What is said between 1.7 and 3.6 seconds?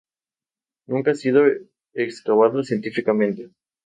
excavado científicamente.